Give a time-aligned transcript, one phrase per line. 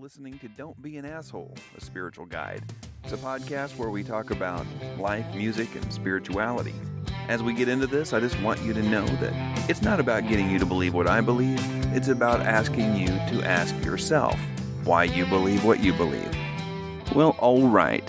[0.00, 2.62] listening to Don't Be an Asshole, a spiritual guide.
[3.02, 4.64] It's a podcast where we talk about
[4.96, 6.74] life, music, and spirituality.
[7.28, 10.28] As we get into this, I just want you to know that it's not about
[10.28, 11.58] getting you to believe what I believe,
[11.96, 14.38] it's about asking you to ask yourself
[14.84, 16.32] why you believe what you believe.
[17.12, 18.08] Well, all right.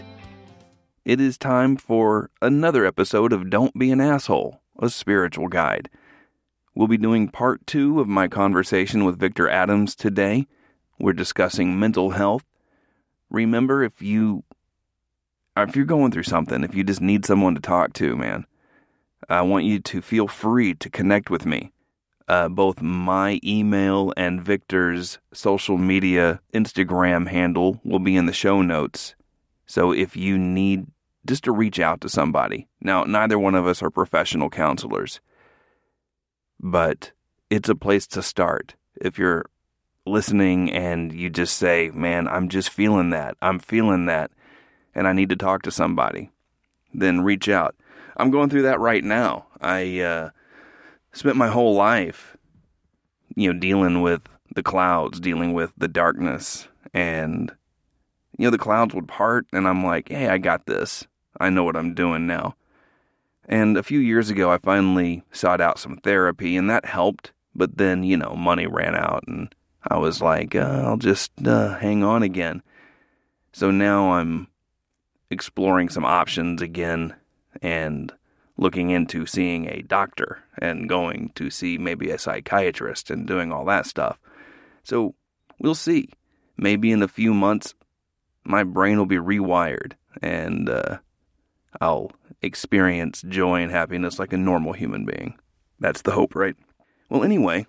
[1.06, 5.90] It is time for another episode of Don't Be an Asshole, a spiritual guide.
[6.76, 10.46] We'll be doing part two of my conversation with Victor Adams today.
[11.00, 12.44] We're discussing mental health.
[13.30, 14.44] Remember, if you
[15.56, 18.46] if you're going through something, if you just need someone to talk to, man,
[19.30, 21.72] I want you to feel free to connect with me.
[22.28, 28.62] Uh, both my email and Victor's social media Instagram handle will be in the show
[28.62, 29.16] notes.
[29.66, 30.88] So if you need
[31.26, 35.20] just to reach out to somebody, now neither one of us are professional counselors,
[36.60, 37.12] but
[37.50, 38.76] it's a place to start.
[39.02, 39.46] If you're
[40.10, 43.38] listening and you just say, man, I'm just feeling that.
[43.42, 44.32] I'm feeling that.
[44.96, 46.32] And I need to talk to somebody.
[46.94, 47.76] Then reach out.
[48.18, 49.46] I'm going through that right now.
[49.62, 50.30] I uh,
[51.14, 52.36] spent my whole life,
[53.36, 54.22] you know, dealing with
[54.56, 56.68] the clouds, dealing with the darkness.
[56.94, 57.52] And,
[58.38, 59.46] you know, the clouds would part.
[59.54, 61.08] And I'm like, hey, I got this.
[61.40, 62.56] I know what I'm doing now.
[63.50, 67.32] And a few years ago, I finally sought out some therapy, and that helped.
[67.56, 69.54] But then, you know, money ran out, and
[69.90, 72.62] I was like, uh, I'll just uh, hang on again.
[73.52, 74.48] So now I'm
[75.30, 77.16] exploring some options again
[77.62, 78.14] and
[78.58, 83.66] looking into seeing a doctor and going to see maybe a psychiatrist and doing all
[83.66, 84.20] that stuff.
[84.84, 85.16] So
[85.60, 86.10] we'll see.
[86.58, 87.74] Maybe in a few months,
[88.44, 90.98] my brain will be rewired and uh,
[91.80, 95.40] I'll experience joy and happiness like a normal human being.
[95.80, 96.56] That's the hope, right?
[97.10, 97.66] Well, anyway,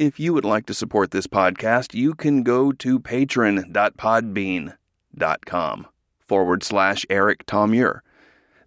[0.00, 5.86] if you would like to support this podcast, you can go to patron.podbean.com
[6.26, 8.00] forward slash Eric Thomure.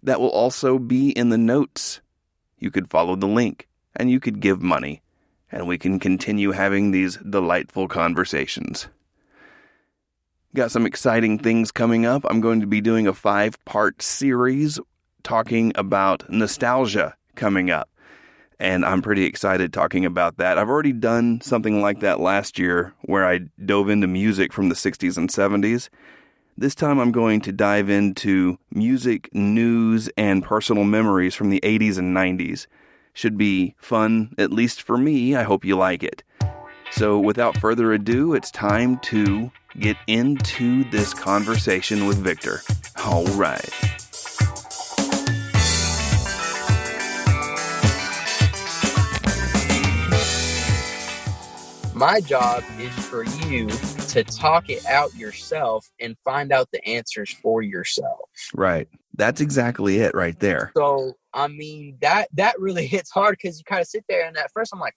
[0.00, 2.00] That will also be in the notes.
[2.56, 5.02] You could follow the link and you could give money,
[5.50, 8.86] and we can continue having these delightful conversations.
[10.54, 12.24] Got some exciting things coming up.
[12.30, 14.78] I'm going to be doing a five part series
[15.24, 17.88] talking about nostalgia coming up
[18.58, 20.58] and I'm pretty excited talking about that.
[20.58, 24.74] I've already done something like that last year where I dove into music from the
[24.74, 25.88] 60s and 70s.
[26.56, 31.98] This time I'm going to dive into music, news, and personal memories from the 80s
[31.98, 32.66] and 90s.
[33.12, 35.34] Should be fun, at least for me.
[35.34, 36.22] I hope you like it.
[36.90, 42.60] So, without further ado, it's time to get into this conversation with Victor.
[43.04, 43.93] All right.
[51.94, 57.32] My job is for you to talk it out yourself and find out the answers
[57.32, 58.28] for yourself.
[58.52, 58.88] Right.
[59.16, 60.72] That's exactly it right there.
[60.76, 64.36] So, I mean, that that really hits hard because you kind of sit there and
[64.36, 64.94] at first I'm like,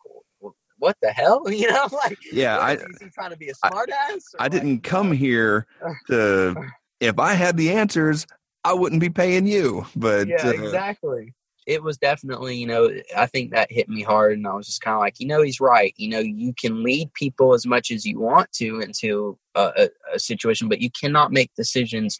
[0.80, 1.44] what the hell?
[1.50, 4.24] You know, like, yeah, I, is he trying to be a smart I, ass?
[4.40, 6.62] I like, didn't come uh, here uh, to, uh.
[7.00, 8.25] if I had the answers,
[8.63, 9.86] I wouldn't be paying you.
[9.96, 11.36] But yeah, uh, exactly
[11.68, 14.38] it was definitely, you know, I think that hit me hard.
[14.38, 15.94] And I was just kind of like, you know, he's right.
[15.98, 19.90] You know, you can lead people as much as you want to into a, a,
[20.16, 22.18] a situation, but you cannot make decisions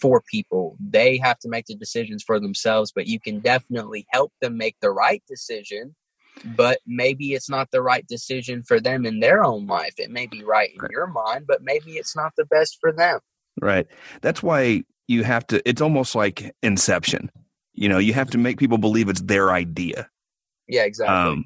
[0.00, 0.76] for people.
[0.80, 4.74] They have to make the decisions for themselves, but you can definitely help them make
[4.80, 5.94] the right decision.
[6.44, 9.94] But maybe it's not the right decision for them in their own life.
[9.98, 13.20] It may be right in your mind, but maybe it's not the best for them.
[13.60, 13.86] Right.
[14.20, 17.30] That's why you have to, it's almost like inception
[17.80, 20.06] you know, you have to make people believe it's their idea.
[20.68, 21.16] Yeah, exactly.
[21.16, 21.44] Um,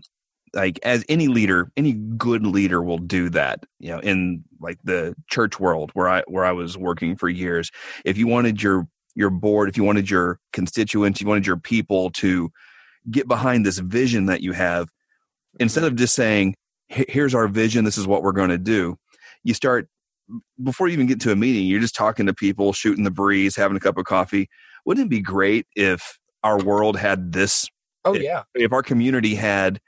[0.52, 3.64] like as any leader, any good leader will do that.
[3.78, 7.70] You know, in like the church world where I where I was working for years,
[8.04, 12.10] if you wanted your your board, if you wanted your constituents, you wanted your people
[12.10, 12.50] to
[13.12, 14.88] get behind this vision that you have,
[15.60, 16.56] instead of just saying,
[16.88, 17.84] "Here's our vision.
[17.84, 18.96] This is what we're going to do,"
[19.44, 19.88] you start
[20.64, 21.66] before you even get to a meeting.
[21.66, 24.48] You're just talking to people, shooting the breeze, having a cup of coffee.
[24.84, 27.68] Wouldn't it be great if our world had this.
[28.04, 28.44] Oh yeah.
[28.54, 29.80] If our community had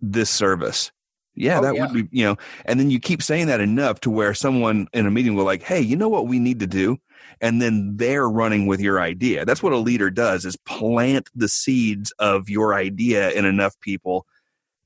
[0.00, 0.90] this service,
[1.34, 1.86] yeah, oh, that yeah.
[1.86, 2.36] would be you know.
[2.66, 5.62] And then you keep saying that enough to where someone in a meeting will like,
[5.62, 6.98] hey, you know what we need to do,
[7.40, 9.44] and then they're running with your idea.
[9.44, 14.26] That's what a leader does: is plant the seeds of your idea in enough people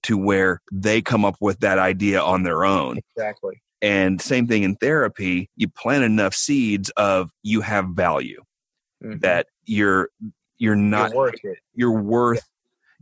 [0.02, 2.98] to where they come up with that idea on their own.
[3.16, 3.60] Exactly.
[3.82, 8.42] And same thing in therapy, you plant enough seeds of you have value.
[9.02, 9.18] Mm-hmm.
[9.18, 10.10] That you're
[10.58, 11.58] you're not you're worth it.
[11.74, 12.48] You're worth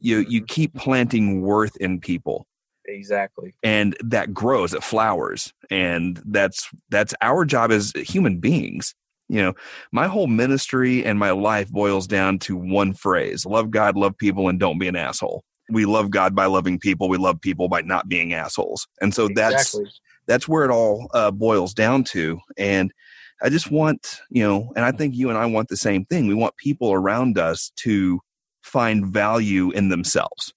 [0.00, 2.46] you you keep planting worth in people.
[2.86, 3.54] Exactly.
[3.62, 5.52] And that grows it flowers.
[5.70, 8.94] And that's that's our job as human beings.
[9.28, 9.54] You know
[9.90, 14.48] my whole ministry and my life boils down to one phrase love god love people
[14.48, 15.44] and don't be an asshole.
[15.70, 17.08] We love god by loving people.
[17.08, 18.86] We love people by not being assholes.
[19.00, 19.74] And so that's
[20.26, 22.38] that's where it all uh, boils down to.
[22.58, 22.92] And
[23.44, 26.26] i just want you know and i think you and i want the same thing.
[26.26, 28.20] We want people around us to
[28.62, 30.54] find value in themselves.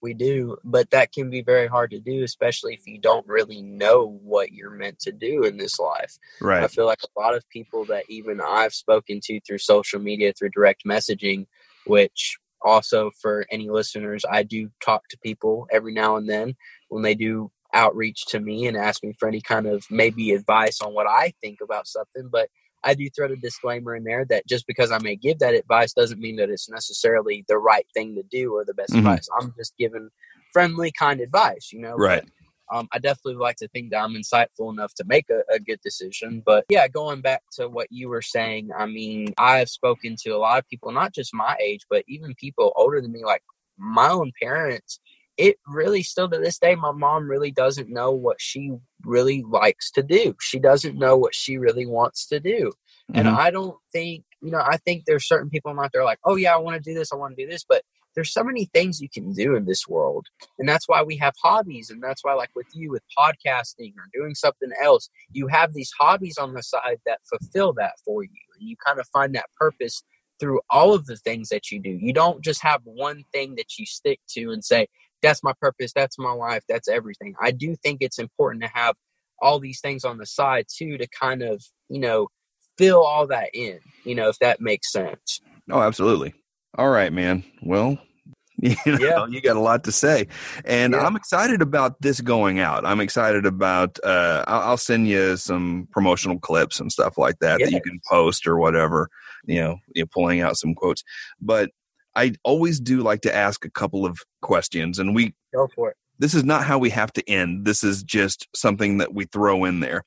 [0.00, 3.62] We do but that can be very hard to do especially if you don't really
[3.62, 6.16] know what you're meant to do in this life.
[6.40, 6.62] Right.
[6.62, 10.32] i feel like a lot of people that even i've spoken to through social media
[10.32, 11.46] through direct messaging
[11.86, 16.54] which also for any listeners i do talk to people every now and then
[16.88, 20.80] when they do outreach to me and ask me for any kind of maybe advice
[20.80, 22.48] on what i think about something but
[22.84, 25.92] I do throw a disclaimer in there that just because I may give that advice
[25.92, 28.98] doesn't mean that it's necessarily the right thing to do or the best Mhm.
[28.98, 29.28] advice.
[29.38, 30.10] I'm just giving
[30.52, 31.96] friendly, kind advice, you know.
[31.96, 32.22] right
[32.68, 35.58] But, um, I definitely like to think that I'm insightful enough to make a, a
[35.58, 36.42] good decision.
[36.46, 40.30] But yeah, going back to what you were saying, I mean, I have spoken to
[40.30, 43.42] a lot of people, not just my age, but even people older than me, like
[43.76, 45.00] my own parents.
[45.38, 48.72] It really still to this day, my mom really doesn't know what she
[49.04, 50.34] really likes to do.
[50.40, 52.72] She doesn't know what she really wants to do.
[53.14, 53.38] And Mhm.
[53.38, 56.54] I don't think, you know, I think there's certain people out there like, oh, yeah,
[56.54, 57.64] I want to do this, I want to do this.
[57.66, 60.26] But there's so many things you can do in this world.
[60.58, 61.88] And that's why we have hobbies.
[61.88, 65.92] And that's why, like with you, with podcasting or doing something else, you have these
[65.98, 68.30] hobbies on the side that fulfill that for you.
[68.58, 70.02] And you kind of find that purpose
[70.40, 71.90] through all of the things that you do.
[71.90, 74.88] You don't just have one thing that you stick to and say,
[75.22, 77.34] that's my purpose, that's my life, that's everything.
[77.40, 78.94] I do think it's important to have
[79.40, 82.28] all these things on the side too to kind of, you know,
[82.76, 85.40] fill all that in, you know, if that makes sense.
[85.70, 86.34] Oh, absolutely.
[86.76, 87.44] All right, man.
[87.62, 87.98] Well,
[88.60, 89.26] you know, Yeah.
[89.28, 90.26] you got a lot to say,
[90.64, 91.06] and Yeah.
[91.06, 92.84] I'm excited about this going out.
[92.84, 93.98] I'm excited about.
[94.02, 98.00] Uh, I'll, I'll send you some promotional clips and stuff like that that you can
[98.10, 99.08] post or whatever.
[99.44, 101.04] You know, you know, pulling out some quotes.
[101.40, 101.70] But
[102.18, 105.34] I always do like to ask a couple of questions, and we.
[105.54, 105.96] Go for it.
[106.18, 107.64] This is not how we have to end.
[107.64, 110.02] This is just something that we throw in there.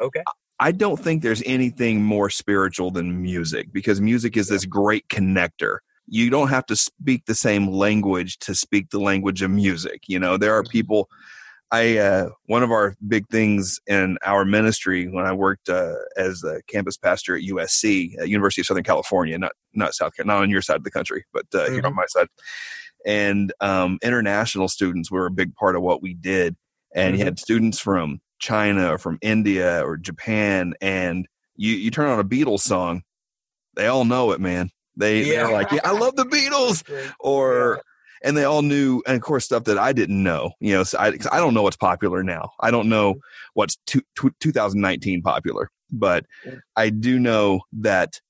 [0.00, 0.22] Okay.
[0.58, 5.78] I don't think there's anything more spiritual than music because music is this great connector.
[6.08, 10.02] You don't have to speak the same language to speak the language of music.
[10.08, 10.70] You know, there are mm-hmm.
[10.72, 11.08] people.
[11.72, 16.44] I uh, one of our big things in our ministry when I worked uh, as
[16.44, 20.42] a campus pastor at USC, uh, University of Southern California, not not South Carolina, not
[20.44, 22.28] on your side of the country, but uh, here on my side.
[23.06, 26.56] And um, international students were a big part of what we did,
[26.94, 27.24] and you Mhm.
[27.24, 31.26] had students from China or from India or Japan, and
[31.56, 33.02] you you turn on a Beatles song,
[33.76, 34.70] they all know it, man.
[34.94, 35.44] They Yeah.
[35.46, 36.84] they're like, yeah, I love the Beatles,
[37.18, 37.80] or
[38.24, 40.52] and they all knew, and of course, stuff that I didn't know.
[40.60, 42.50] You know, so I I don't know what's popular now.
[42.60, 43.16] I don't know
[43.54, 46.24] what's two, tw 2019 popular, but
[46.76, 48.20] I do know that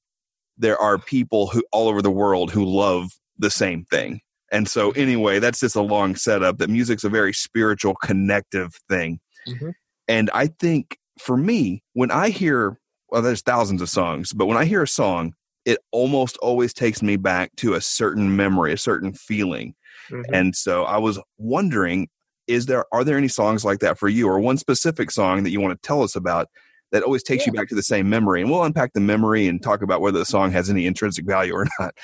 [0.58, 4.20] there are people who all over the world who love the same thing.
[4.50, 6.58] And so, anyway, that's just a long setup.
[6.58, 9.18] That music's a very spiritual, connective thing.
[9.48, 9.72] Mhm.
[10.08, 12.78] And I think for me, when I hear,
[13.08, 15.32] well, there's thousands of songs, but when I hear a song,
[15.64, 19.74] it almost always takes me back to a certain memory, a certain feeling.
[20.10, 20.24] Mhm.
[20.32, 22.08] And so I was wondering,
[22.46, 25.50] is there are there any songs like that for you, or one specific song that
[25.50, 26.48] you want to tell us about
[26.90, 28.42] that always takes you back to the same memory?
[28.42, 31.54] And we'll unpack the memory and talk about whether the song has any intrinsic value
[31.54, 31.94] or not.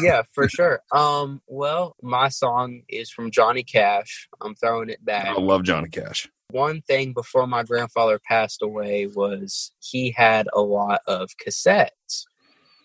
[0.00, 0.80] yeah, for sure.
[0.92, 4.28] Um, well, my song is from Johnny Cash.
[4.42, 5.28] I'm throwing it back.
[5.28, 6.28] I love Johnny Cash.
[6.50, 12.24] One thing before my grandfather passed away was he had a lot of cassettes.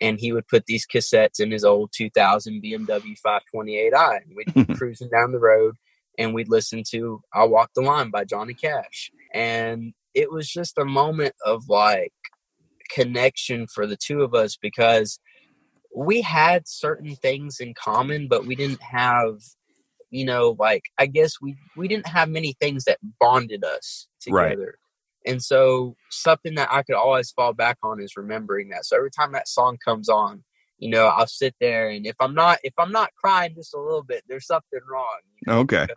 [0.02, 4.22] And he would put these cassettes in his old 2000 BMW 528i.
[4.22, 5.76] And we'd be cruising down the road
[6.18, 9.12] and we'd listen to I Walk the Line by Johnny Cash.
[9.34, 12.14] And it was just a moment of like
[12.90, 15.20] connection for the two of us because
[15.96, 19.40] we had certain things in common, but we didn't have,
[20.10, 24.80] you know, like I guess we we didn't have many things that bonded us Right.
[25.26, 28.86] And so something that I could always fall back on is remembering that.
[28.86, 30.44] So every time that song comes on,
[30.78, 33.80] you know, I'll sit there and if I'm not if I'm not crying just a
[33.80, 35.20] little bit, there's something wrong.
[35.36, 35.60] you know?
[35.60, 35.88] Okay.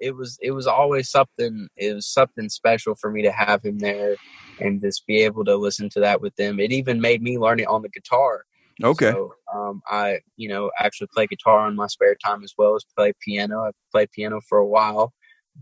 [0.00, 3.78] It was it was always something it was something special for me to have him
[3.78, 4.16] there
[4.60, 6.60] and just be able to listen to that with them.
[6.60, 8.44] It even made me learn it on the guitar.
[8.82, 9.10] Okay.
[9.10, 12.84] So, um, I, you know, actually play guitar in my spare time as well as
[12.96, 13.60] play piano.
[13.60, 15.12] I played piano for a while,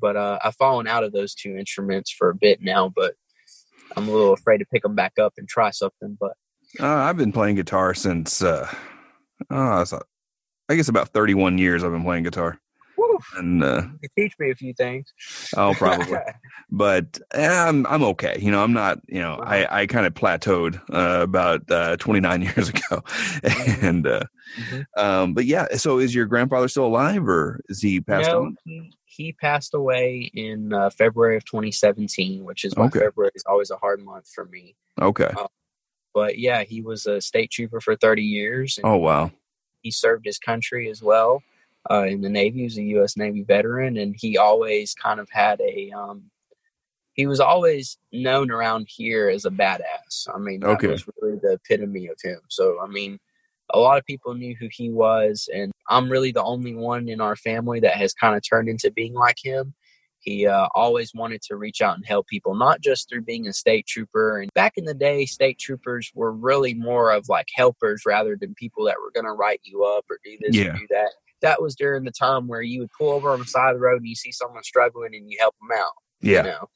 [0.01, 2.93] but uh, I've fallen out of those two instruments for a bit now.
[2.95, 3.15] But
[3.97, 6.17] I'm a little afraid to pick them back up and try something.
[6.19, 6.33] But
[6.81, 8.73] Uh, I've been playing guitar since, uh,
[9.51, 9.85] oh,
[10.69, 12.59] I guess about 31 years I've been playing guitar.
[13.37, 13.83] And uh,
[14.17, 15.13] teach me a few things.
[15.57, 16.19] oh, probably.
[16.71, 18.37] but eh, I'm I'm okay.
[18.41, 19.01] You know, I'm not.
[19.09, 23.03] You know, I I kind of plateaued uh, about uh, 29 years ago,
[23.83, 24.25] and uh,
[24.59, 24.85] Mhm.
[24.99, 25.67] um, but yeah.
[25.77, 28.57] So is your grandfather still alive, or is he passed no, on?
[28.65, 33.01] he, he passed away in uh, February of 2017, which is why Okay.
[33.01, 34.77] February is always a hard month for me.
[35.01, 35.31] Okay.
[36.15, 38.79] But yeah, he was a state trooper for 30 years.
[38.85, 39.31] Oh wow.
[39.81, 41.43] he served his country as well
[41.91, 42.59] uh, in the Navy.
[42.61, 43.17] He was a U.S.
[43.17, 45.91] Navy veteran, and he always kind of had a.
[45.91, 46.25] Um,
[47.15, 50.29] he was always known around here as a badass.
[50.35, 50.87] I mean, that Okay.
[50.89, 52.41] was really the epitome of him.
[52.49, 53.19] So, I mean,
[53.75, 57.21] a lot of people knew who he was, and I'm really the only one in
[57.21, 59.75] our family that has kind of turned into being like him.
[60.21, 63.53] He uh, always wanted to reach out and help people, not just through being a
[63.53, 64.39] state trooper.
[64.39, 68.55] And back in the day, state troopers were really more of like helpers rather than
[68.55, 70.69] people that were going to write you up or do this Yeah.
[70.69, 71.11] or do that.
[71.43, 73.81] That was during the time where you would pull over on the side of the
[73.81, 75.93] road and you see someone struggling and you help them out.
[76.21, 76.39] Yeah.
[76.39, 76.69] You know?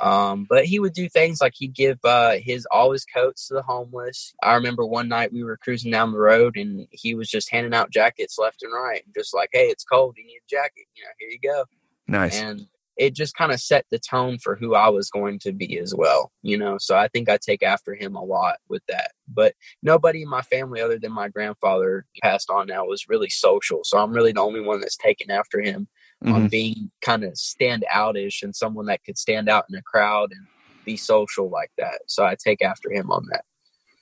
[0.00, 3.54] Um, but he would do things like he'd give uh, his all his coats to
[3.54, 4.34] the homeless.
[4.42, 7.74] I remember one night we were cruising down the road and he was just handing
[7.74, 10.16] out jackets left and right, just like, "Hey, it's cold.
[10.18, 10.86] You need a jacket.
[10.96, 11.64] You know, here you go."
[12.06, 12.40] Nice.
[12.40, 15.78] and it just kind of set the tone for who I was going to be
[15.78, 16.78] as well, you know.
[16.78, 19.12] So I think I take after him a lot with that.
[19.28, 23.80] But nobody in my family, other than my grandfather, passed on now, was really social.
[23.84, 25.88] So I'm really the only one that's taken after him
[26.24, 26.50] on Mhm.
[26.50, 30.46] being kind of stand outish and someone that could stand out in a crowd and
[30.84, 32.00] be social like that.
[32.06, 33.44] So I take after him on that.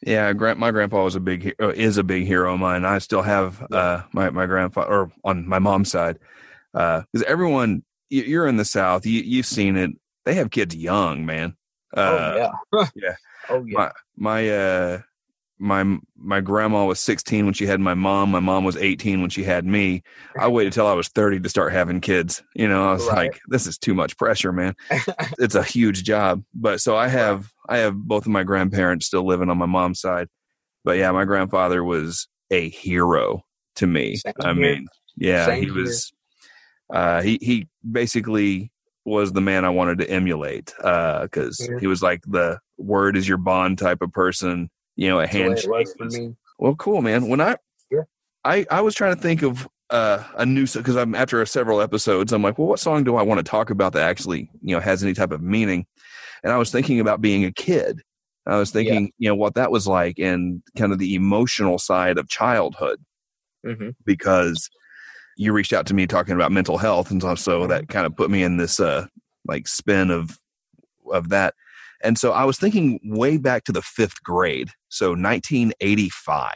[0.05, 2.85] Yeah, my grandpa was a big uh, is a big hero of mine.
[2.85, 6.19] I still have uh, my my grandfather or on my mom's side
[6.73, 7.83] because everyone you-
[8.13, 9.91] you're in the South, you you've seen it.
[10.25, 11.57] They have kids young, man.
[11.97, 13.15] Uh, oh yeah, yeah.
[13.51, 13.79] Oh yeah.
[13.79, 14.99] my my uh
[15.59, 18.31] my my grandma was 16 when she had my mom.
[18.31, 20.03] My mom was 18 when she had me.
[20.39, 22.43] I waited till I was 30 to start having kids.
[22.55, 23.31] You know, I was Right.
[23.31, 24.75] like, this is too much pressure, man.
[25.39, 26.43] it's a huge job.
[26.55, 30.01] But so I have I have both of my grandparents still living on my mom's
[30.01, 30.29] side.
[30.85, 33.45] But yeah, my grandfather was a hero
[33.77, 34.17] to me.
[34.17, 34.55] Same I here.
[34.55, 35.75] mean, yeah, Same he here.
[35.75, 36.13] was
[36.93, 38.71] uh he he basically
[39.05, 41.79] was the man I wanted to emulate uh cuz Yeah.
[41.81, 45.69] he was like the word is your bond type of person, you know, a handshake.
[45.71, 46.37] was for was- me.
[46.59, 47.29] well, cool, man.
[47.29, 47.57] When I,
[47.91, 48.03] Yeah.
[48.45, 52.33] I, I was trying to think of uh, a new because I'm after several episodes.
[52.33, 54.81] I'm like, well, what song do I want to talk about that actually, you know,
[54.81, 55.85] has any type of meaning?
[56.43, 58.01] And I was thinking about being a kid.
[58.47, 62.19] I was thinking, you know, what that was like and kind of the emotional side
[62.19, 63.01] of childhood
[63.65, 64.69] hmm because
[65.43, 68.17] you reached out to me talking about mental health and so, so that kind of
[68.17, 69.07] put me in this uh
[69.47, 70.39] like spin of
[71.13, 71.55] of that
[72.03, 76.53] and so i was thinking way back to the fifth grade so 1985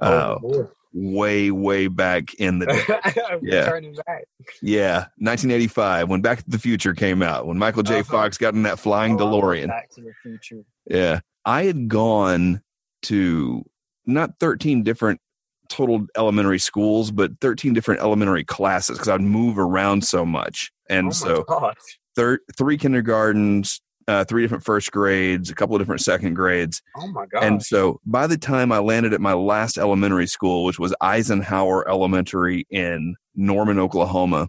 [0.00, 0.68] uh Oh, boy.
[0.94, 3.70] way way back in the day Yeah.
[4.06, 4.24] back.
[4.62, 8.04] yeah 1985 when back to the future came out when michael j Uh-huh.
[8.04, 10.62] fox got in that flying Oh, delorean Back to the Future.
[10.88, 11.20] Yeah.
[11.44, 12.62] I had gone
[13.02, 13.64] to
[14.06, 15.20] not 13 different
[15.72, 20.70] total elementary schools, but 13 different elementary classes because I'd move around so much.
[20.88, 21.44] And oh so
[22.14, 26.82] thir- three kindergartens, uh, three different first grades, a couple of different second grades.
[26.96, 27.44] Oh my god!
[27.44, 31.88] And so by the time I landed at my last elementary school, which was Eisenhower
[31.88, 34.48] Elementary in Norman, Oklahoma,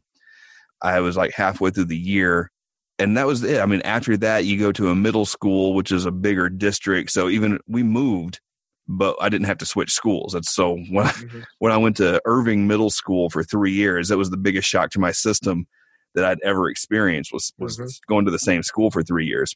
[0.81, 2.51] I was like halfway through the year.
[2.99, 3.59] And that was it.
[3.59, 7.09] I mean, after that, you go to a middle school, which is a bigger district.
[7.11, 8.39] So even we moved,
[8.87, 10.33] but I didn't have to switch schools.
[10.33, 11.43] And so when I, Mhm.
[11.59, 14.91] when I went to Irving Middle School for three years, that was the biggest shock
[14.91, 15.67] to my system
[16.15, 17.99] that I'd ever experienced was was Mhm.
[18.07, 19.55] going to the same school for three years.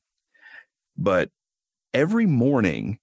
[0.98, 1.30] But
[1.94, 3.00] every morning,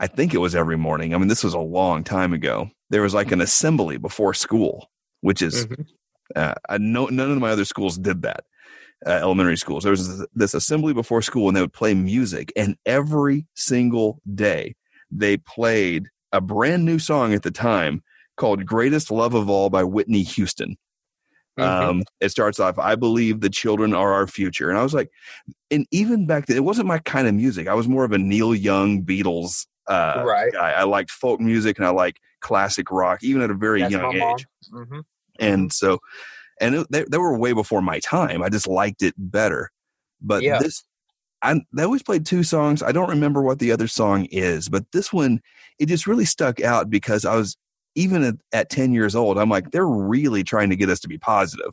[0.00, 1.14] I think it was every morning.
[1.14, 2.70] I mean, this was a long time ago.
[2.90, 4.90] There was like an assembly before school,
[5.20, 5.86] which is Mhm.
[6.34, 8.44] uh, I know none of my other schools did that.
[9.06, 9.82] Uh, elementary schools.
[9.82, 12.52] There was this assembly before school, and they would play music.
[12.56, 14.76] And every single day,
[15.12, 18.02] they played a brand new song at the time
[18.36, 20.76] called "Greatest Love of All" by Whitney Houston.
[21.58, 21.64] Mhm.
[21.64, 25.10] Um, it starts off, "I believe the children are our future," and I was like,
[25.70, 27.68] and even back then, it wasn't my kind of music.
[27.68, 30.52] I was more of a Neil Young, Beatles uh, Right.
[30.52, 30.72] guy.
[30.72, 34.14] I liked folk music and I like classic rock, even at a very That's young
[34.14, 35.02] age Mhm.
[35.40, 35.98] and so
[36.60, 39.70] and it, they, they were way before my time i just liked it better
[40.20, 40.58] but Yeah.
[40.58, 40.84] this
[41.42, 44.84] I, they always played two songs i don't remember what the other song is but
[44.92, 45.40] this one
[45.78, 47.56] it just really stuck out because i was
[47.94, 51.08] even at, at 10 years old i'm like they're really trying to get us to
[51.08, 51.72] be positive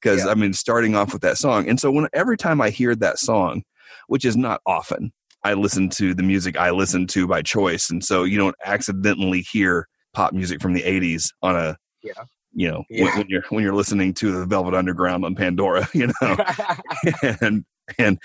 [0.00, 0.30] because Yeah.
[0.30, 3.18] i mean starting off with that song and so when every time i hear that
[3.18, 3.62] song
[4.08, 5.12] which is not often
[5.44, 9.42] i listen to the music i listen to by choice and so you don't accidentally
[9.52, 12.12] hear pop music from the 80s on a Yeah.
[12.52, 13.04] you know yeah.
[13.04, 16.36] when, when, you're when you're listening to the velvet underground on pandora you know
[17.40, 17.64] and
[17.98, 18.18] and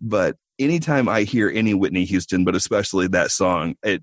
[0.00, 4.02] but anytime i hear any whitney houston but especially that song it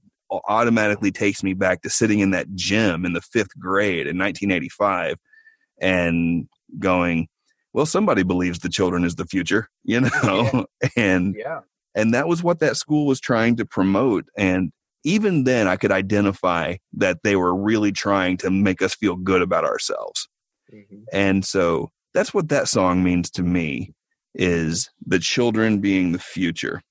[0.49, 5.17] automatically takes me back to sitting in that gym in the fifth grade in 1985
[5.79, 6.47] and
[6.79, 7.27] going
[7.73, 10.89] well somebody believes the children is the future you know yeah.
[10.95, 11.59] and yeah
[11.93, 14.71] and that was what that school was trying to promote and
[15.05, 19.43] even then I could identify that they were really trying to make us feel good
[19.43, 20.27] about ourselves.
[20.73, 21.03] Mm-hmm.
[21.13, 23.93] And so that's what that song means to me
[24.35, 26.81] is the children being the future,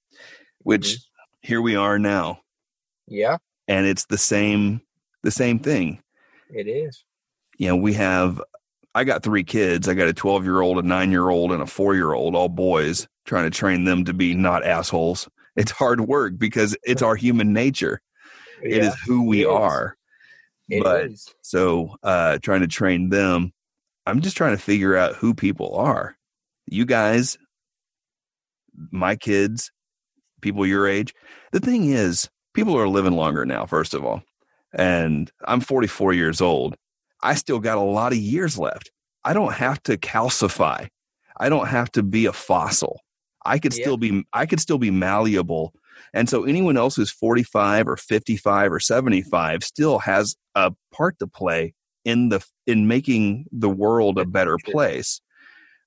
[0.61, 1.47] which mm-hmm.
[1.47, 2.41] here we are now.
[3.07, 3.37] Yeah.
[3.69, 4.81] And it's the same
[5.23, 6.03] the same thing.
[6.51, 7.05] It is.
[7.59, 8.43] You know, we have
[8.95, 9.89] I got three kids.
[9.89, 12.35] I got a 12 year old, a nine year old, and a four year old,
[12.35, 17.03] all boys, trying to train them to be not assholes it's hard work because it's
[17.03, 18.01] our human nature.
[18.63, 19.97] Yeah, it is who we are.
[20.69, 21.35] It but is.
[21.43, 23.53] so uh trying to train them,
[24.07, 26.17] I'm just trying to figure out who people are.
[26.67, 27.39] You guys,
[28.91, 29.71] my kids,
[30.41, 31.15] people your age.
[31.53, 34.23] The thing is, people are living longer now, first of all.
[34.73, 36.77] And I'm 44 years old.
[37.23, 38.91] I still got a lot of years left.
[39.25, 40.89] I don't have to calcify.
[41.39, 43.01] I don't have to be a fossil.
[43.45, 45.75] I could still be I could still be malleable.
[46.13, 51.27] And so anyone else who's 45 or 55 or 75 still has a part to
[51.27, 55.21] play in the in making the world a better place,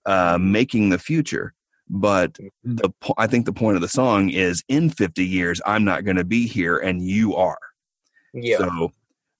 [0.07, 1.53] uh, making the future.
[1.89, 2.75] But mm-hmm.
[2.75, 6.17] the I think the point of the song is in 50 years I'm not going
[6.17, 7.59] to be here and you are.
[8.33, 8.57] Yeah.
[8.57, 8.91] So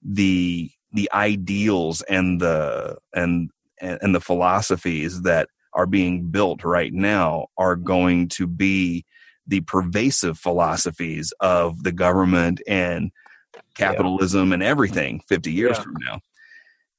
[0.02, 7.46] the the ideals and the and and the philosophies that are being built right now
[7.58, 9.04] are going to be
[9.46, 13.10] the pervasive philosophies of the government and
[13.74, 14.54] capitalism yeah.
[14.54, 15.82] and everything 50 years yeah.
[15.82, 16.20] from now.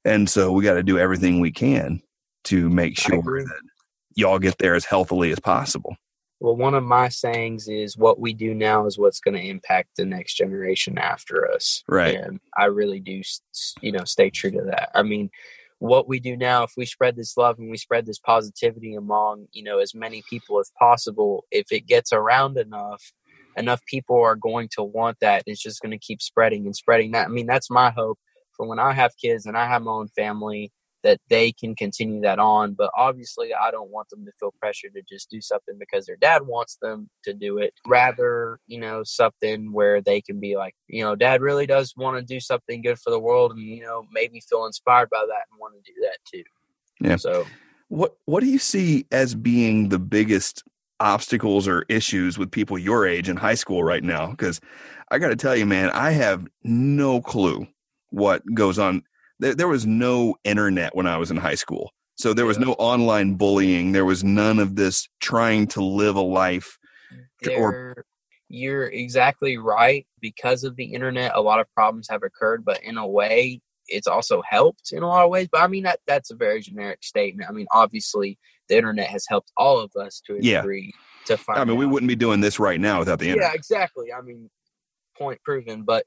[0.04, 2.00] And so we got to do everything we can
[2.44, 3.60] to make sure that
[4.14, 5.96] y'all get there as healthily as possible.
[6.40, 9.90] Well, one of my sayings is what we do now is what's going to impact
[9.96, 11.84] the next generation after us.
[11.86, 12.16] Right.
[12.16, 13.20] And I really do,
[13.82, 14.90] you know, stay true to that.
[14.94, 15.30] I mean,
[15.80, 19.46] what we do now if we spread this love and we spread this positivity among
[19.52, 23.02] you know as many people as possible if it gets around enough
[23.56, 27.12] enough people are going to want that it's just going to keep spreading and spreading
[27.12, 28.18] that i mean that's my hope
[28.54, 30.70] for when i have kids and i have my own family
[31.02, 32.74] that they can continue that on.
[32.74, 36.16] But obviously, I don't want them to feel pressure to just do something because their
[36.16, 37.74] dad wants them to do it.
[37.86, 42.18] Rather, you know, something where they can be like, you know, dad really does want
[42.18, 45.46] to do something good for the world and, you know, maybe feel inspired by that
[45.50, 46.44] and want to do that too.
[47.00, 47.16] Yeah.
[47.16, 47.46] So,
[47.88, 50.62] what, what do you see as being the biggest
[51.00, 54.30] obstacles or issues with people your age in high school right now?
[54.30, 54.60] Because
[55.10, 57.66] I got to tell you, man, I have no clue
[58.10, 59.02] what goes on
[59.40, 61.90] there, there was no internet when I was in high school.
[62.16, 63.92] So there was no online bullying.
[63.92, 66.78] There was none of this trying to live a life.
[67.40, 68.04] There, or
[68.48, 70.06] you're exactly right.
[70.20, 74.06] Because of the internet, a lot of problems have occurred, but in a way, it's
[74.06, 75.48] also helped in a lot of ways.
[75.50, 77.48] But I mean, that that's a very generic statement.
[77.48, 80.60] I mean, obviously, the internet has helped all of us to a yeah.
[80.60, 80.92] degree
[81.26, 81.58] to find.
[81.58, 81.78] I mean, out.
[81.78, 83.52] we wouldn't be doing this right now without the internet.
[83.52, 84.12] Yeah, exactly.
[84.12, 84.50] I mean,
[85.16, 85.84] point proven.
[85.84, 86.04] But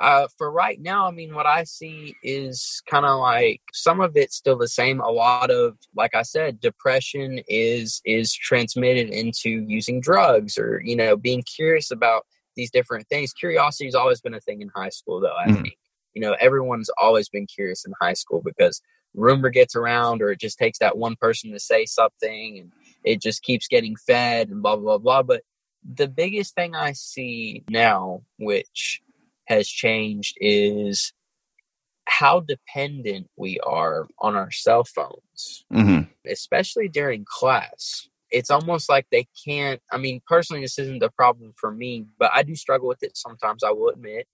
[0.00, 4.16] uh, for right now, I mean, what I see is kind of like some of
[4.16, 5.00] it's still the same.
[5.00, 10.96] A lot of, like I said, depression is is transmitted into using drugs or you
[10.96, 12.24] know being curious about
[12.56, 13.32] these different things.
[13.34, 15.36] Curiosity has always been a thing in high school, though.
[15.36, 15.62] I mm-hmm.
[15.62, 15.74] think
[16.14, 18.80] you know everyone's always been curious in high school because
[19.14, 22.72] rumor gets around or it just takes that one person to say something and
[23.04, 25.22] it just keeps getting fed and blah blah blah blah.
[25.22, 25.42] But
[25.84, 29.02] the biggest thing I see now, which
[29.52, 31.12] has changed is
[32.06, 36.02] how dependent we are on our cell phones, mm-hmm.
[36.30, 38.08] especially during class.
[38.30, 39.80] It's almost like they can't.
[39.90, 43.16] I mean, personally, this isn't the problem for me, but I do struggle with it
[43.16, 43.62] sometimes.
[43.62, 44.26] I will admit,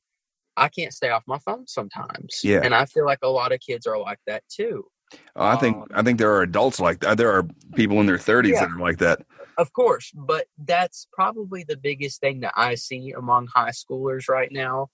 [0.57, 2.41] I can't stay off my phone sometimes.
[2.45, 4.85] Yeah, and I feel like a lot of kids are like that too.
[5.37, 7.17] Oh, I think um, I think there are adults like that.
[7.17, 9.21] There are people in their 30s yeah, that are like that.
[9.57, 14.51] Of course, but that's probably the biggest thing that I see among high schoolers right
[14.53, 14.89] now.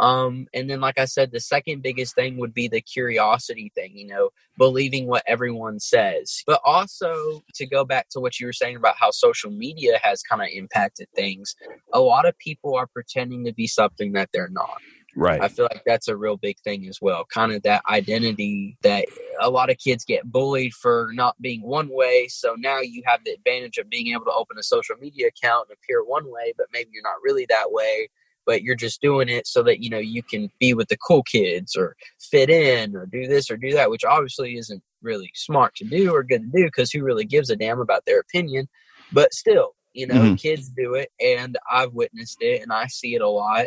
[0.00, 3.92] Um, and then, like I said, the second biggest thing would be the curiosity thing,
[3.94, 6.42] you know, believing what everyone says.
[6.46, 10.22] But also, to go back to what you were saying about how social media has
[10.22, 11.54] kind of impacted things,
[11.92, 14.78] a lot of people are pretending to be something that they're not.
[15.16, 15.42] Right.
[15.42, 17.26] I feel like that's a real big thing as well.
[17.26, 19.06] Kind of that identity that
[19.38, 22.28] a lot of kids get bullied for not being one way.
[22.28, 25.66] So now you have the advantage of being able to open a social media account
[25.68, 28.08] and appear one way, but maybe you're not really that way
[28.46, 31.22] but you're just doing it so that you know you can be with the cool
[31.22, 35.74] kids or fit in or do this or do that which obviously isn't really smart
[35.74, 38.68] to do or good to do because who really gives a damn about their opinion
[39.12, 40.34] but still you know mm-hmm.
[40.34, 43.66] kids do it and i've witnessed it and i see it a lot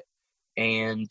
[0.58, 1.10] and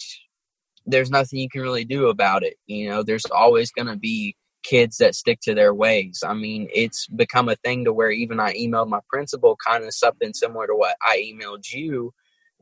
[0.87, 4.37] there's nothing you can really do about it you know there's always going to be
[4.63, 6.23] kids that stick to their ways.
[6.27, 9.93] I mean, it's become a thing to where even I emailed my principal kind of
[9.95, 12.13] something similar to what I emailed you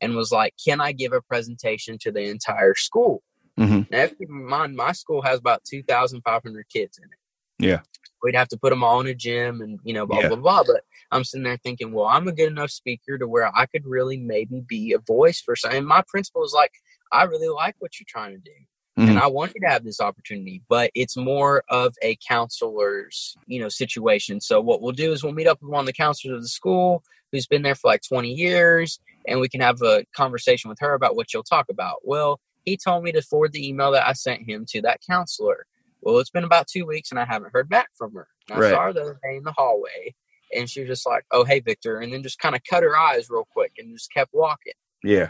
[0.01, 3.23] and was like, Can I give a presentation to the entire school?
[3.59, 3.83] Mm-hmm.
[3.91, 7.67] Now, keep in mind, my school has about 2,500 kids in it.
[7.67, 7.81] Yeah.
[8.23, 10.29] We'd have to put them all in a gym and, you know, blah, yeah.
[10.29, 10.63] blah, blah.
[10.67, 13.87] But I'm sitting there thinking, well, I'm a good enough speaker to where I could
[13.87, 15.73] really maybe be a voice for some.
[15.73, 16.73] And my principal was like,
[17.13, 18.51] I really like what you're trying to do.
[18.99, 19.11] Mm-hmm.
[19.11, 23.61] And I want you to have this opportunity, but it's more of a counselor's, you
[23.61, 24.41] know, situation.
[24.41, 26.49] So what we'll do is we'll meet up with one of the counselors of the
[26.49, 30.79] school who's been there for like 20 years, and we can have a conversation with
[30.81, 32.01] her about what you'll talk about.
[32.03, 35.66] Well, he told me to forward the email that I sent him to that counselor.
[36.03, 38.27] Well, it's been about two weeks and I haven't heard back from her.
[38.49, 38.71] And I right.
[38.73, 40.14] saw her the other day in the hallway
[40.55, 42.01] and she was just like, Oh, hey, Victor.
[42.01, 44.73] And then just kind of cut her eyes real quick and just kept walking.
[45.05, 45.29] Yeah.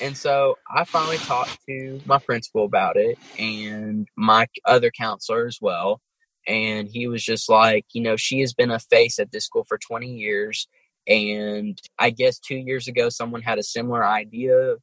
[0.00, 5.58] And so I finally talked to my principal about it and my other counselor as
[5.60, 6.00] well.
[6.46, 9.64] And he was just like, you know, she has been a face at this school
[9.64, 10.68] for 20 years.
[11.08, 14.76] And I guess two years ago, someone had a similar idea,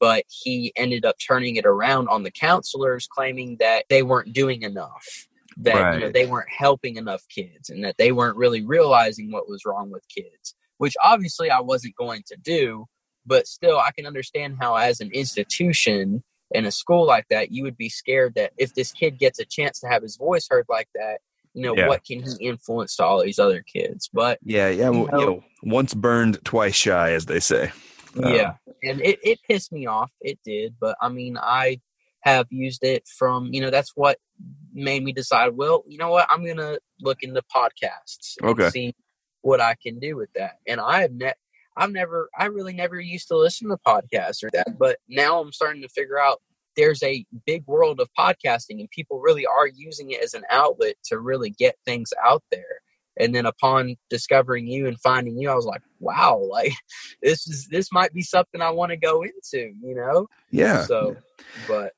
[0.00, 4.62] but he ended up turning it around on the counselors, claiming that they weren't doing
[4.62, 5.26] enough,
[5.58, 5.94] that right.
[5.94, 9.64] you know, they weren't helping enough kids, and that they weren't really realizing what was
[9.64, 12.86] wrong with kids, which obviously I wasn't going to do
[13.28, 17.62] but still i can understand how as an institution in a school like that you
[17.62, 20.64] would be scared that if this kid gets a chance to have his voice heard
[20.68, 21.18] like that
[21.54, 21.88] you know yeah.
[21.88, 24.08] what can he influence to all these other kids?
[24.12, 27.72] But yeah yeah well, you know, once burned twice shy as they say.
[28.14, 31.80] Yeah um, and it, it pissed me off it did but i mean i
[32.22, 34.18] have used it from you know that's what
[34.72, 38.70] made me decide well you know what i'm gonna look into podcasts okay.
[38.70, 38.94] see
[39.42, 40.56] what i can do with that.
[40.66, 41.36] And i have net
[41.80, 45.52] I've never, I really never used to listen to podcasts or that, but now I'm
[45.52, 46.42] starting to figure out
[46.78, 50.94] there's a big world of podcasting and people really are using it as an outlet
[51.04, 52.80] to really get things out there.
[53.18, 56.72] And then upon discovering you and finding you, I was like, wow, like
[57.20, 60.28] this is, this might be something I want to go into, you know?
[60.52, 60.84] Yeah.
[60.84, 61.16] So,
[61.66, 61.92] but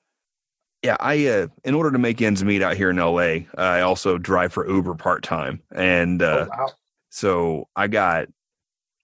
[0.83, 4.17] yeah, I uh, in order to make ends meet out here in LA, I also
[4.17, 6.69] drive for Uber part time, and uh, oh, wow.
[7.11, 8.29] so I got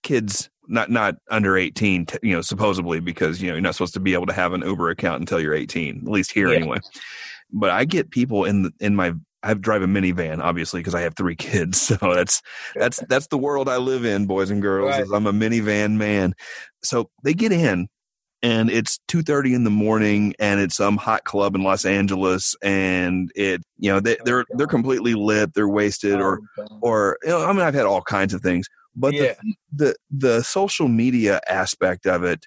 [0.02, 4.00] kids not not under 18 you know supposedly because you know you're not supposed to
[4.00, 6.56] be able to have an uber account until you're 18 at least here yeah.
[6.56, 6.78] anyway.
[7.52, 11.00] But i get people in the, in my i drive a minivan obviously because i
[11.00, 11.80] have three kids.
[11.80, 12.42] So that's
[12.74, 15.06] that's that's the world i live in boys and girls right.
[15.12, 16.34] i'm a minivan man.
[16.82, 17.88] So they get in
[18.42, 23.30] and it's 2.30 in the morning and it's some hot club in los angeles and
[23.34, 27.30] it you know they, oh, they're they're completely lit they're wasted or oh, or you
[27.30, 29.34] know, i mean i've had all kinds of things but yeah.
[29.42, 32.46] the, the the social media aspect of it,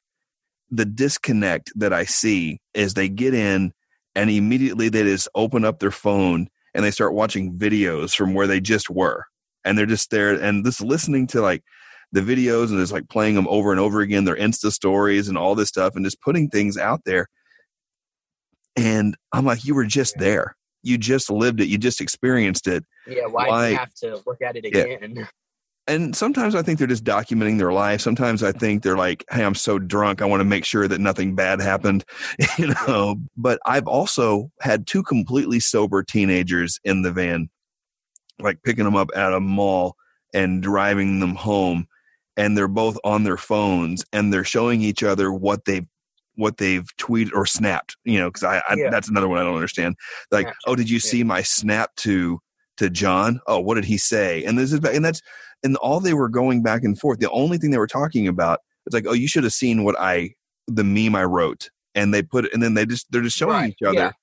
[0.71, 3.71] the disconnect that I see is they get in
[4.15, 8.47] and immediately they just open up their phone and they start watching videos from where
[8.47, 9.25] they just were.
[9.65, 11.63] And they're just there and just listening to like
[12.11, 15.37] the videos and just like playing them over and over again, their Insta stories and
[15.37, 17.27] all this stuff and just putting things out there.
[18.75, 20.55] And I'm like, you were just there.
[20.81, 21.67] You just lived it.
[21.67, 22.85] You just experienced it.
[23.05, 23.25] Yeah.
[23.25, 25.13] Why, do you have to look at it again?
[25.17, 25.25] Yeah.
[25.89, 28.01] and sometimes I think they're just documenting their life.
[28.01, 30.21] Sometimes I think they're like, "Hey, I'm so drunk.
[30.21, 32.05] I want to make sure that nothing bad happened,"
[32.57, 33.15] you know.
[33.35, 37.49] But I've also had two completely sober teenagers in the van,
[38.39, 39.95] like picking them up at a mall
[40.33, 41.87] and driving them home,
[42.37, 45.87] and they're both on their phones and they're showing each other what they've
[46.35, 47.97] what they've tweeted or snapped.
[48.05, 48.89] You know, because I, I yeah.
[48.89, 49.95] that's another one I don't understand.
[50.31, 50.67] Like, Snapchat.
[50.67, 52.39] oh, did you see my snap to
[52.77, 53.41] to John?
[53.47, 54.43] Oh, what did he say?
[54.43, 55.21] And this is and that's
[55.63, 57.19] and all they were going back and forth.
[57.19, 59.95] The only thing they were talking about it's like, oh, you should have seen what
[59.99, 60.31] I
[60.67, 63.53] the meme I wrote, and they put it, and then they just they're just showing
[63.53, 63.69] right.
[63.69, 64.13] each other.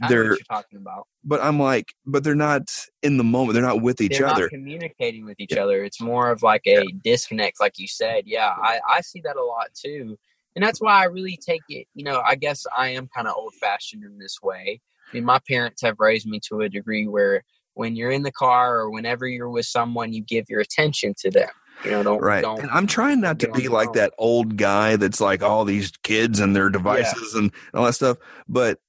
[0.00, 0.08] Yeah.
[0.08, 2.68] they're talking about, but I'm like, but they're not
[3.02, 3.54] in the moment.
[3.54, 5.62] They're not with each they're other, communicating with each yeah.
[5.62, 5.84] other.
[5.84, 6.98] It's more of like a yeah.
[7.04, 8.24] disconnect, like you said.
[8.26, 10.18] Yeah, I I see that a lot too,
[10.56, 11.86] and that's why I really take it.
[11.94, 14.80] You know, I guess I am kind of old fashioned in this way.
[15.10, 17.44] I mean, my parents have raised me to a degree where
[17.78, 21.30] when you're in the car or whenever you're with someone, you give your attention to
[21.30, 21.48] them.
[21.84, 22.42] You know, don't right.
[22.42, 25.92] Don't, and I'm trying not to be like that old guy that's like all these
[26.02, 27.42] kids and their devices yeah.
[27.42, 28.16] and all that stuff.
[28.48, 28.80] But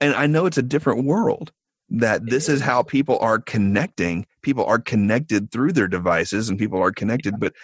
[0.00, 1.50] and I know it's a different world
[1.90, 4.26] that this is how people are connecting.
[4.42, 7.32] People are connected through their devices and people are connected.
[7.32, 7.38] Yeah.
[7.40, 7.54] But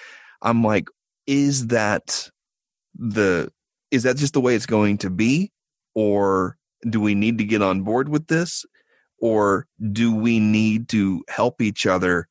[0.42, 0.88] I'm like,
[1.28, 2.28] is that
[2.98, 3.52] the
[3.92, 5.52] is that just the way it's going to be
[5.94, 6.56] or
[6.88, 8.64] do we need to get on board with this
[9.20, 12.28] or do we need to help each other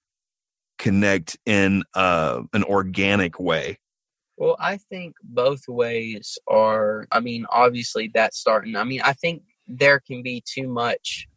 [0.78, 3.78] connect in uh, an organic way
[4.38, 9.44] well i think both ways are i mean obviously that's starting i mean i think
[9.68, 11.28] there can be too much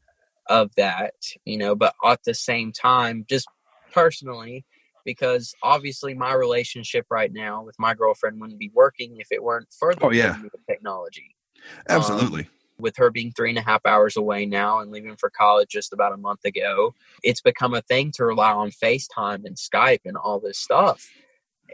[0.49, 3.47] of that you know but at the same time just
[3.93, 4.65] personally
[5.05, 9.69] because obviously my relationship right now with my girlfriend wouldn't be working if it weren't
[9.79, 10.37] for the oh, yeah.
[10.69, 11.35] technology.
[11.89, 12.43] Absolutely.
[12.43, 12.49] Um,
[12.83, 15.93] with her being three and a half hours away now and leaving for college just
[15.93, 20.17] about a month ago, it's become a thing to rely on FaceTime and Skype and
[20.17, 21.09] all this stuff.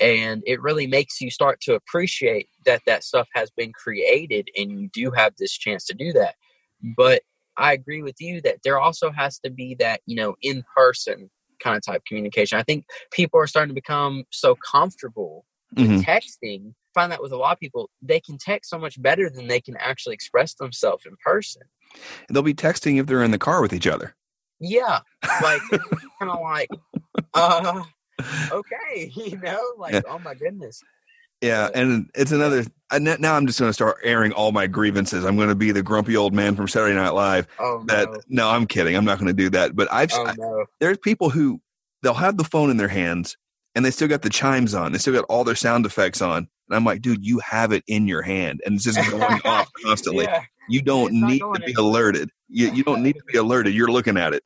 [0.01, 4.81] And it really makes you start to appreciate that that stuff has been created and
[4.81, 6.37] you do have this chance to do that.
[6.97, 7.23] But
[7.57, 11.31] I agree with you that there also has to be that, you know, in person
[11.59, 12.59] kind of type communication.
[12.59, 15.45] I think people are starting to become so comfortable
[15.77, 16.01] with mm-hmm.
[16.01, 16.75] texting.
[16.99, 19.61] Find that with a lot of people, they can text so much better than they
[19.61, 21.63] can actually express themselves in person.
[22.29, 24.17] They'll be texting if they're in the car with each other.
[24.59, 24.99] Yeah,
[25.41, 25.61] like
[26.19, 26.69] kind of like,
[27.35, 27.85] uh,
[28.51, 30.01] okay, you know, like yeah.
[30.09, 30.83] oh my goodness.
[31.41, 32.65] Yeah, and it's another.
[32.93, 35.25] Now I'm just going to start airing all my grievances.
[35.25, 37.47] I'm going to be the grumpy old man from Saturday Night Live.
[37.61, 38.97] Oh that no, no I'm kidding.
[38.97, 39.77] I'm not going to do that.
[39.77, 40.61] But I've oh, no.
[40.63, 41.61] I, there's people who
[42.03, 43.37] they'll have the phone in their hands
[43.77, 44.91] and they still got the chimes on.
[44.91, 46.49] They still got all their sound effects on.
[46.69, 49.71] And I'm like, dude, you have it in your hand, and it's just going off
[49.85, 50.25] constantly.
[50.25, 50.43] Yeah.
[50.69, 52.31] You don't it's need to be alerted.
[52.49, 53.75] You you don't need to be alerted.
[53.75, 54.43] You're looking at it.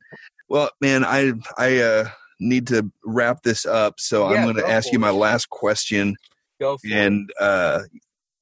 [0.47, 2.09] Well, man, I I uh,
[2.39, 6.15] need to wrap this up, so yeah, I'm going to ask you my last question
[6.59, 7.81] Go and uh,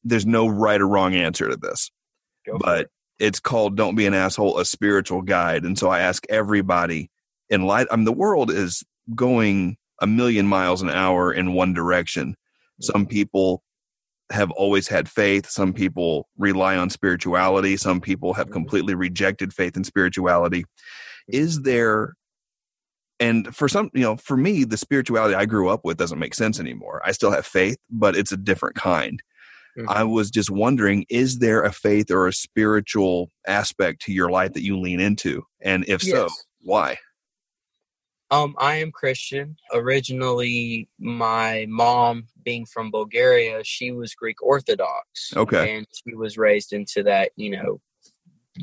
[0.04, 1.90] there's no right or wrong answer to this.
[2.46, 2.92] Go but it.
[3.20, 5.64] it's called "Don't Be an Asshole," a spiritual guide.
[5.64, 7.10] And so I ask everybody
[7.50, 7.88] in light.
[7.90, 8.84] I mean, the world is
[9.16, 12.36] going a million miles an hour in one direction.
[12.80, 13.64] Some people
[14.32, 15.50] have always had faith.
[15.50, 17.78] Some people rely on spirituality.
[17.78, 18.54] Some people have mm-hmm.
[18.54, 20.66] completely rejected faith and spirituality.
[21.28, 22.14] Is there
[23.22, 26.34] and for some you know for me the spirituality i grew up with doesn't make
[26.34, 29.22] sense anymore i still have faith but it's a different kind
[29.78, 29.88] mm-hmm.
[29.88, 34.54] i was just wondering is there a faith or a spiritual aspect to your life
[34.54, 36.14] that you lean into and if yes.
[36.16, 36.28] so
[36.62, 36.98] why
[38.32, 45.78] um i am christian originally my mom being from bulgaria she was greek orthodox okay
[45.78, 47.80] and she was raised into that you know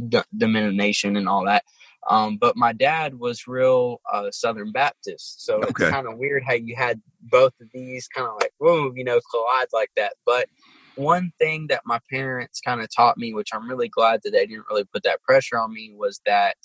[0.08, 1.62] d- denomination and all that
[2.08, 5.66] um, but my dad was real uh, Southern Baptist, so okay.
[5.68, 9.04] it's kind of weird how you had both of these kind of like whoa, you
[9.04, 10.14] know, collide like that.
[10.24, 10.48] But
[10.94, 14.46] one thing that my parents kind of taught me, which I'm really glad that they
[14.46, 16.56] didn't really put that pressure on me, was that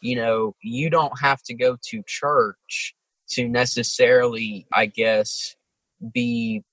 [0.00, 2.94] you know you don't have to go to church
[3.30, 5.54] to necessarily, I guess,
[6.12, 6.64] be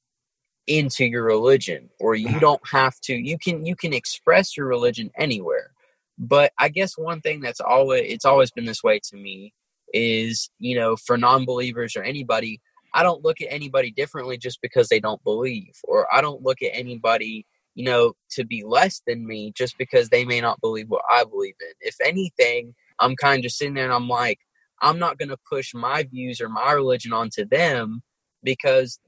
[0.66, 2.40] into your religion or you mm-hmm.
[2.40, 5.72] don't have to you can you can express your religion anywhere
[6.18, 9.54] but I guess one thing that's always it's always been this way to me
[9.94, 12.60] is, you know, for non-believers or anybody,
[12.94, 16.62] I don't look at anybody differently just because they don't believe or I don't look
[16.62, 20.90] at anybody, you know, to be less than me just because they may not believe
[20.90, 21.74] what I believe in.
[21.82, 24.40] If anything, I'm kind of just sitting there and I'm like,
[24.82, 28.04] I'm not going to push my views or my religion onto them
[28.44, 29.00] because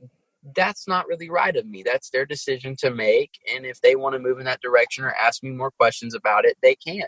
[0.55, 1.83] that's not really right of me.
[1.83, 3.31] That's their decision to make.
[3.53, 6.45] And if they want to move in that direction or ask me more questions about
[6.45, 7.07] it, they can.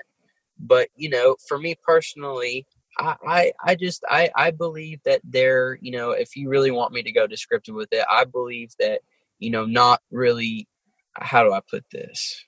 [0.59, 2.67] But, you know, for me personally,
[2.99, 7.01] I, I, just I, I believe that there, you know, if you really want me
[7.03, 9.01] to go descriptive with it, I believe that,
[9.39, 10.67] you know, not really
[11.13, 12.45] how do I put this?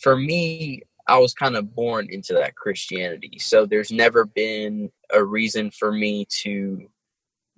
[0.00, 3.38] For me, I was kind of born into that Christianity.
[3.38, 6.88] So there's never been a reason for me to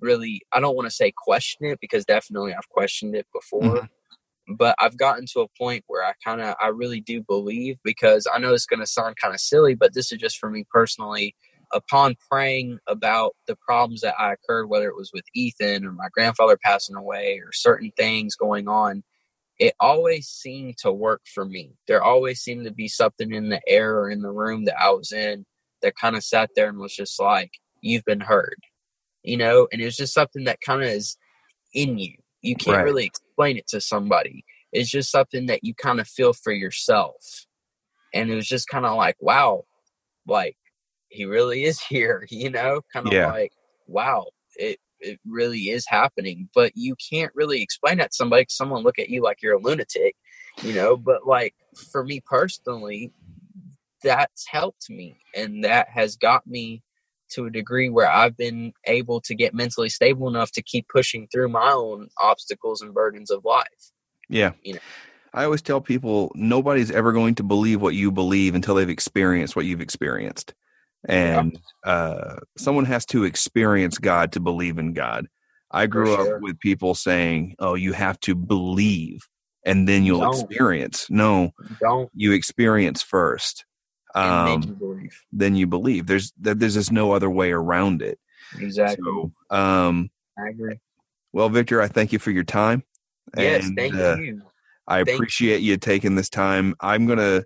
[0.01, 3.77] really I don't want to say question it because definitely I've questioned it before.
[3.77, 3.87] Mm-hmm.
[4.57, 8.27] But I've gotten to a point where I kind of I really do believe because
[8.33, 10.65] I know it's going to sound kind of silly, but this is just for me
[10.71, 11.35] personally.
[11.73, 16.07] Upon praying about the problems that I occurred, whether it was with Ethan or my
[16.13, 19.03] grandfather passing away or certain things going on,
[19.59, 21.73] it always seemed to work for me.
[21.87, 24.91] There always seemed to be something in the air or in the room that I
[24.91, 25.47] was in
[25.83, 28.57] that kind of sat there and was just like, You've been heard
[29.25, 31.17] you know, and it was just something that kind of is
[31.73, 32.17] in you.
[32.43, 32.85] You can't right.
[32.85, 34.45] really explain it to somebody.
[34.71, 37.47] It's just something that you kind of feel for yourself.
[38.13, 39.65] And it was just kind of like, wow,
[40.29, 40.57] like
[41.09, 43.33] he really is here, you know, kind of yeah.
[43.33, 43.53] like,
[43.87, 46.49] wow, it, it really is happening.
[46.55, 48.47] But you can't really explain that to somebody.
[48.49, 50.17] Someone look at you like you're a lunatic,
[50.63, 50.97] you know.
[50.97, 51.55] But like
[51.93, 53.13] for me personally,
[54.03, 56.83] that's helped me, and that has got me
[57.31, 61.27] to a degree where I've been able to get mentally stable enough to keep pushing
[61.29, 63.93] through my own obstacles and burdens of life.
[64.29, 64.53] Yeah.
[64.63, 64.81] You know.
[65.33, 69.57] I always tell people nobody's ever going to believe what you believe until they've experienced
[69.57, 70.55] what you've experienced.
[71.07, 75.27] And uh, someone has to experience God to believe in God.
[75.71, 76.37] I grew sure.
[76.37, 79.21] up with people saying, "Oh, you have to believe
[79.67, 80.41] and then you'll Don't.
[80.51, 83.65] experience." No, Don't you experience first.
[84.15, 85.23] and then you Um, believe.
[85.33, 86.07] then you believe.
[86.07, 88.19] There's there- there's just no other way around it.
[88.59, 89.05] Exactly.
[89.05, 90.79] So, um, I agree.
[91.33, 92.85] well, Victor, I thank you for your time.
[93.37, 94.43] Yes, And, thank uh, you.
[94.87, 95.15] I Thank you.
[95.15, 96.77] appreciate you taking this time.
[96.79, 97.43] I'm gonna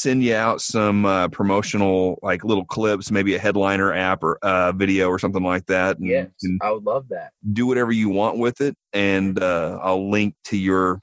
[0.00, 4.72] send you out some uh, promotional like little clips, maybe a headliner app or uh,
[4.72, 5.98] video or something like that.
[5.98, 6.28] And Yes,
[6.62, 7.32] I would love that.
[7.52, 11.00] do whatever you want with it, and uh, I'll link to your.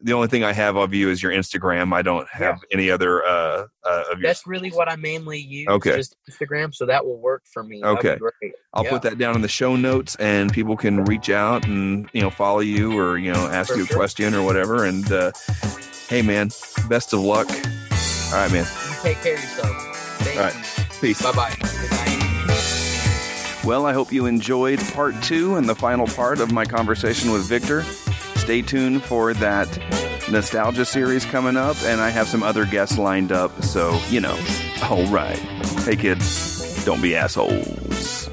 [0.00, 1.94] The only thing I have of you is your Instagram.
[1.94, 4.28] I don't have any other uh, uh, of your.
[4.28, 5.68] That's really what I mainly use.
[5.68, 5.96] Okay.
[5.96, 7.82] Just Instagram, so that will work for me.
[7.82, 8.16] Okay.
[8.18, 8.52] great.
[8.74, 8.90] I'll Yeah.
[8.90, 12.28] put that down in the show notes, and people can reach out and you know
[12.28, 13.96] follow you or you know ask For you a sure.
[13.96, 14.84] question or whatever.
[14.84, 15.32] And uh,
[16.10, 16.50] hey, man,
[16.90, 17.48] best of luck.
[18.36, 18.66] All right, man.
[18.66, 19.96] You take care of yourself.
[20.18, 20.78] Thank All right.
[20.78, 20.84] you.
[21.00, 21.22] Peace.
[21.22, 21.56] Bye bye.
[23.66, 27.48] Well, I hope you enjoyed part two and the final part of my conversation with
[27.48, 27.82] Victor.
[28.34, 29.78] Stay tuned for that
[30.30, 33.62] nostalgia series coming up, and I have some other guests lined up.
[33.62, 34.38] So, you know,
[34.82, 35.38] all right.
[35.86, 38.28] Hey, kids, don't be assholes.